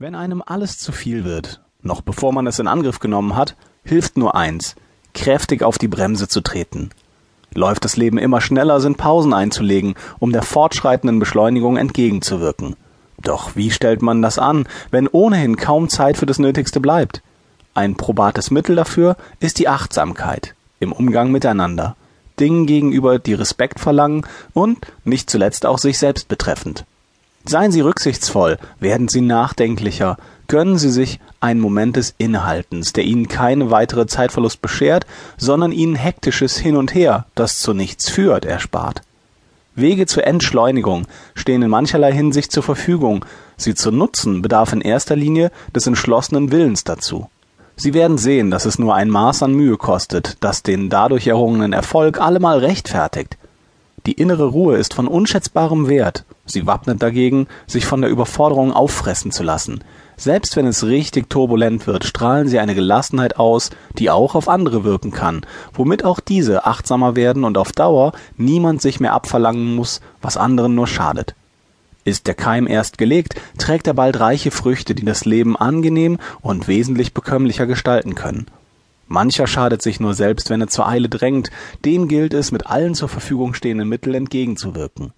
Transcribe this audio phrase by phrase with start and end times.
[0.00, 3.54] Wenn einem alles zu viel wird, noch bevor man es in Angriff genommen hat,
[3.84, 4.74] hilft nur eins,
[5.14, 6.90] kräftig auf die Bremse zu treten.
[7.54, 12.74] Läuft das Leben immer schneller, sind Pausen einzulegen, um der fortschreitenden Beschleunigung entgegenzuwirken.
[13.22, 17.22] Doch wie stellt man das an, wenn ohnehin kaum Zeit für das Nötigste bleibt?
[17.72, 21.94] Ein probates Mittel dafür ist die Achtsamkeit im Umgang miteinander,
[22.40, 26.84] Dingen gegenüber, die Respekt verlangen und nicht zuletzt auch sich selbst betreffend.
[27.46, 30.16] Seien Sie rücksichtsvoll, werden Sie nachdenklicher,
[30.48, 35.04] gönnen Sie sich einen Moment des Innehaltens, der Ihnen keine weitere Zeitverlust beschert,
[35.36, 39.02] sondern Ihnen hektisches Hin und Her, das zu nichts führt, erspart.
[39.74, 43.24] Wege zur Entschleunigung stehen in mancherlei Hinsicht zur Verfügung,
[43.56, 47.28] sie zu nutzen bedarf in erster Linie des entschlossenen Willens dazu.
[47.76, 51.72] Sie werden sehen, dass es nur ein Maß an Mühe kostet, das den dadurch errungenen
[51.72, 53.36] Erfolg allemal rechtfertigt.
[54.06, 56.26] Die innere Ruhe ist von unschätzbarem Wert.
[56.44, 59.82] Sie wappnet dagegen, sich von der Überforderung auffressen zu lassen.
[60.18, 64.84] Selbst wenn es richtig turbulent wird, strahlen sie eine Gelassenheit aus, die auch auf andere
[64.84, 70.02] wirken kann, womit auch diese achtsamer werden und auf Dauer niemand sich mehr abverlangen muss,
[70.20, 71.34] was anderen nur schadet.
[72.04, 76.68] Ist der Keim erst gelegt, trägt er bald reiche Früchte, die das Leben angenehm und
[76.68, 78.46] wesentlich bekömmlicher gestalten können.
[79.14, 81.52] Mancher schadet sich nur selbst, wenn er zur Eile drängt,
[81.84, 85.12] dem gilt es, mit allen zur Verfügung stehenden Mitteln entgegenzuwirken.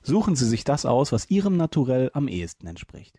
[0.00, 3.16] Suchen Sie sich das aus, was Ihrem Naturell am ehesten entspricht.